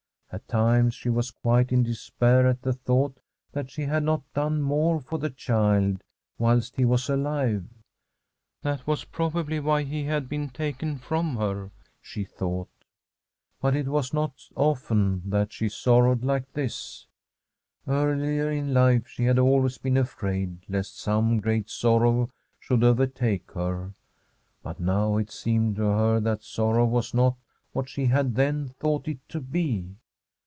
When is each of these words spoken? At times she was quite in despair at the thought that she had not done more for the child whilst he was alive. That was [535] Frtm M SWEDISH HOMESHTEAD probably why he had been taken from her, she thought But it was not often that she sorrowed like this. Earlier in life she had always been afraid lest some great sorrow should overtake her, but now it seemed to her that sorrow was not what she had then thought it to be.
At 0.33 0.47
times 0.47 0.93
she 0.95 1.09
was 1.09 1.29
quite 1.29 1.73
in 1.73 1.83
despair 1.83 2.47
at 2.47 2.61
the 2.61 2.71
thought 2.71 3.19
that 3.51 3.69
she 3.69 3.81
had 3.81 4.01
not 4.03 4.23
done 4.33 4.61
more 4.61 5.01
for 5.01 5.19
the 5.19 5.29
child 5.29 6.05
whilst 6.37 6.77
he 6.77 6.85
was 6.85 7.09
alive. 7.09 7.65
That 8.61 8.87
was 8.87 9.03
[535] 9.11 9.11
Frtm 9.11 9.11
M 9.11 9.11
SWEDISH 9.11 9.11
HOMESHTEAD 9.11 9.11
probably 9.11 9.59
why 9.59 9.83
he 9.83 10.03
had 10.05 10.29
been 10.29 10.49
taken 10.49 10.97
from 10.99 11.35
her, 11.35 11.71
she 11.99 12.23
thought 12.23 12.69
But 13.59 13.75
it 13.75 13.89
was 13.89 14.13
not 14.13 14.41
often 14.55 15.29
that 15.29 15.51
she 15.51 15.67
sorrowed 15.67 16.23
like 16.23 16.53
this. 16.53 17.07
Earlier 17.85 18.49
in 18.51 18.73
life 18.73 19.09
she 19.09 19.25
had 19.25 19.37
always 19.37 19.79
been 19.79 19.97
afraid 19.97 20.59
lest 20.69 20.97
some 20.97 21.41
great 21.41 21.69
sorrow 21.69 22.29
should 22.57 22.85
overtake 22.85 23.51
her, 23.51 23.91
but 24.63 24.79
now 24.79 25.17
it 25.17 25.29
seemed 25.29 25.75
to 25.75 25.81
her 25.87 26.21
that 26.21 26.41
sorrow 26.41 26.85
was 26.85 27.13
not 27.13 27.35
what 27.73 27.89
she 27.89 28.05
had 28.05 28.35
then 28.35 28.69
thought 28.69 29.09
it 29.09 29.19
to 29.27 29.41
be. 29.41 29.97